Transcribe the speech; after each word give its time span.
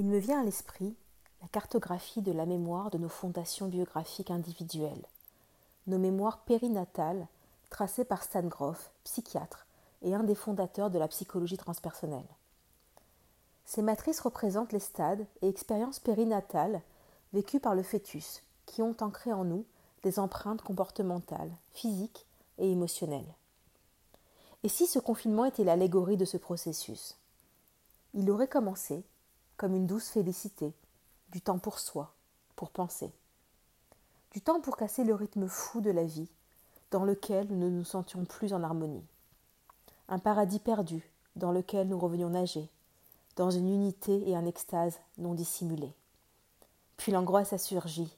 Il 0.00 0.06
me 0.06 0.16
vient 0.16 0.40
à 0.40 0.44
l'esprit 0.44 0.96
la 1.42 1.48
cartographie 1.48 2.22
de 2.22 2.32
la 2.32 2.46
mémoire 2.46 2.90
de 2.90 2.96
nos 2.96 3.10
fondations 3.10 3.66
biographiques 3.66 4.30
individuelles, 4.30 5.04
nos 5.86 5.98
mémoires 5.98 6.38
périnatales 6.38 7.26
tracées 7.68 8.06
par 8.06 8.22
Stan 8.22 8.44
Groff, 8.44 8.92
psychiatre 9.04 9.66
et 10.00 10.14
un 10.14 10.22
des 10.22 10.34
fondateurs 10.34 10.88
de 10.88 10.98
la 10.98 11.06
psychologie 11.06 11.58
transpersonnelle. 11.58 12.24
Ces 13.66 13.82
matrices 13.82 14.20
représentent 14.20 14.72
les 14.72 14.80
stades 14.80 15.26
et 15.42 15.50
expériences 15.50 15.98
périnatales 15.98 16.80
vécues 17.34 17.60
par 17.60 17.74
le 17.74 17.82
fœtus 17.82 18.42
qui 18.64 18.80
ont 18.80 18.96
ancré 19.02 19.34
en 19.34 19.44
nous 19.44 19.66
des 20.02 20.18
empreintes 20.18 20.62
comportementales, 20.62 21.52
physiques 21.74 22.24
et 22.56 22.72
émotionnelles. 22.72 23.34
Et 24.62 24.70
si 24.70 24.86
ce 24.86 24.98
confinement 24.98 25.44
était 25.44 25.62
l'allégorie 25.62 26.16
de 26.16 26.24
ce 26.24 26.38
processus? 26.38 27.18
Il 28.14 28.30
aurait 28.30 28.48
commencé 28.48 29.04
comme 29.60 29.74
une 29.74 29.86
douce 29.86 30.08
félicité, 30.08 30.72
du 31.32 31.42
temps 31.42 31.58
pour 31.58 31.80
soi, 31.80 32.14
pour 32.56 32.70
penser, 32.70 33.12
du 34.32 34.40
temps 34.40 34.62
pour 34.62 34.78
casser 34.78 35.04
le 35.04 35.14
rythme 35.14 35.48
fou 35.48 35.82
de 35.82 35.90
la 35.90 36.04
vie 36.04 36.30
dans 36.90 37.04
lequel 37.04 37.46
nous 37.48 37.58
ne 37.58 37.68
nous 37.68 37.84
sentions 37.84 38.24
plus 38.24 38.54
en 38.54 38.62
harmonie, 38.62 39.04
un 40.08 40.18
paradis 40.18 40.60
perdu 40.60 41.12
dans 41.36 41.52
lequel 41.52 41.88
nous 41.88 41.98
revenions 41.98 42.30
nager, 42.30 42.70
dans 43.36 43.50
une 43.50 43.68
unité 43.68 44.30
et 44.30 44.34
un 44.34 44.46
extase 44.46 44.98
non 45.18 45.34
dissimulés. 45.34 45.92
Puis 46.96 47.12
l'angoisse 47.12 47.52
a 47.52 47.58
surgi 47.58 48.16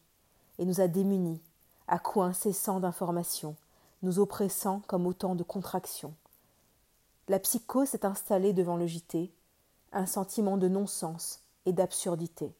et 0.59 0.65
nous 0.65 0.81
a 0.81 0.87
démunis 0.87 1.41
à 1.89 1.99
coups 1.99 2.27
incessants 2.27 2.79
d'informations, 2.79 3.57
nous 4.03 4.21
oppressant 4.21 4.81
comme 4.87 5.09
autant 5.09 5.35
de 5.35 5.43
contractions. 5.43 6.15
La 7.27 7.41
psychose 7.41 7.89
s'est 7.89 8.07
installée 8.07 8.53
devant 8.53 8.77
le 8.77 8.87
JT, 8.87 9.33
un 9.93 10.07
sentiment 10.07 10.57
de 10.57 10.69
non-sens 10.69 11.41
et 11.67 11.73
d'absurdité. 11.73 12.55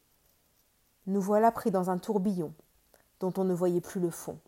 Nous 1.07 1.21
voilà 1.21 1.51
pris 1.51 1.71
dans 1.71 1.89
un 1.89 1.97
tourbillon 1.97 2.53
dont 3.19 3.33
on 3.37 3.43
ne 3.43 3.53
voyait 3.53 3.81
plus 3.81 3.99
le 3.99 4.09
fond. 4.09 4.39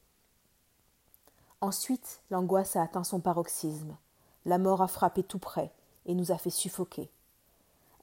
Ensuite, 1.61 2.21
l'angoisse 2.29 2.75
a 2.75 2.83
atteint 2.83 3.03
son 3.03 3.19
paroxysme. 3.19 3.97
La 4.45 4.57
mort 4.57 4.81
a 4.81 4.87
frappé 4.87 5.23
tout 5.23 5.39
près 5.39 5.71
et 6.05 6.13
nous 6.13 6.31
a 6.31 6.37
fait 6.37 6.49
suffoquer. 6.49 7.09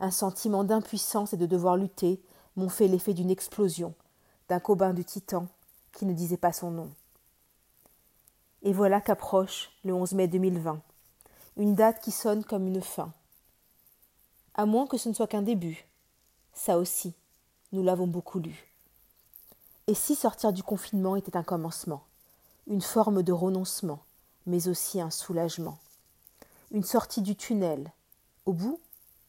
Un 0.00 0.10
sentiment 0.10 0.64
d'impuissance 0.64 1.32
et 1.32 1.36
de 1.36 1.46
devoir 1.46 1.76
lutter 1.76 2.20
m'ont 2.56 2.68
fait 2.68 2.88
l'effet 2.88 3.14
d'une 3.14 3.30
explosion, 3.30 3.94
d'un 4.48 4.58
Cobin 4.58 4.92
du 4.94 5.04
Titan 5.04 5.46
qui 5.92 6.06
ne 6.06 6.12
disait 6.12 6.36
pas 6.36 6.52
son 6.52 6.70
nom. 6.70 6.90
Et 8.62 8.72
voilà 8.72 9.00
qu'approche 9.00 9.70
le 9.84 9.94
11 9.94 10.14
mai 10.14 10.28
2020, 10.28 10.80
une 11.56 11.74
date 11.74 12.00
qui 12.00 12.10
sonne 12.10 12.44
comme 12.44 12.66
une 12.66 12.82
fin. 12.82 13.12
À 14.54 14.66
moins 14.66 14.86
que 14.86 14.98
ce 14.98 15.08
ne 15.08 15.14
soit 15.14 15.26
qu'un 15.26 15.42
début. 15.42 15.86
Ça 16.52 16.76
aussi, 16.76 17.14
nous 17.72 17.82
l'avons 17.82 18.06
beaucoup 18.06 18.38
lu. 18.38 18.68
Et 19.86 19.94
si 19.94 20.14
sortir 20.14 20.52
du 20.52 20.62
confinement 20.62 21.16
était 21.16 21.36
un 21.36 21.42
commencement, 21.42 22.04
une 22.66 22.82
forme 22.82 23.22
de 23.22 23.32
renoncement, 23.32 24.00
mais 24.46 24.68
aussi 24.68 25.00
un 25.00 25.10
soulagement, 25.10 25.78
une 26.70 26.84
sortie 26.84 27.22
du 27.22 27.34
tunnel, 27.34 27.90
au 28.44 28.52
bout, 28.52 28.78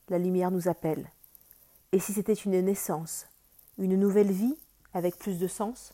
la 0.09 0.19
lumière 0.19 0.51
nous 0.51 0.67
appelle. 0.67 1.09
Et 1.93 1.99
si 1.99 2.13
c'était 2.13 2.33
une 2.33 2.59
naissance, 2.59 3.25
une 3.77 3.97
nouvelle 3.97 4.31
vie 4.31 4.57
avec 4.93 5.17
plus 5.17 5.39
de 5.39 5.47
sens? 5.47 5.93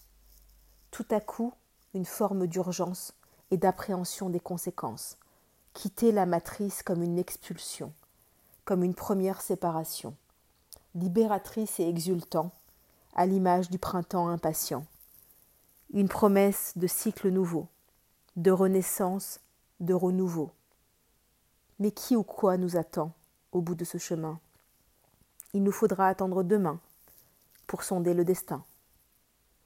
Tout 0.92 1.06
à 1.12 1.22
coup, 1.22 1.54
une 1.94 2.06
forme 2.06 2.48
d'urgence 2.48 3.14
et 3.52 3.58
d'appréhension 3.58 4.30
des 4.30 4.40
conséquences, 4.40 5.18
quitter 5.74 6.12
la 6.12 6.26
matrice 6.26 6.82
comme 6.82 7.04
une 7.04 7.20
expulsion, 7.20 7.94
comme 8.70 8.84
une 8.84 8.94
première 8.94 9.42
séparation, 9.42 10.16
libératrice 10.94 11.80
et 11.80 11.90
exultant, 11.90 12.52
à 13.16 13.26
l'image 13.26 13.72
du 13.72 13.80
printemps 13.80 14.28
impatient. 14.28 14.86
Une 15.92 16.08
promesse 16.08 16.74
de 16.76 16.86
cycle 16.86 17.30
nouveau, 17.30 17.66
de 18.36 18.52
renaissance, 18.52 19.40
de 19.80 19.96
renouveau. 19.96 20.52
Mais 21.80 21.90
qui 21.90 22.16
ou 22.16 22.22
quoi 22.22 22.58
nous 22.58 22.78
attend 22.78 23.12
au 23.54 23.62
bout 23.62 23.74
de 23.74 23.86
ce 23.86 23.98
chemin? 23.98 24.40
Il 25.56 25.64
nous 25.64 25.72
faudra 25.72 26.08
attendre 26.08 26.44
demain 26.44 26.80
pour 27.66 27.82
sonder 27.82 28.14
le 28.14 28.24
destin. 28.24 28.64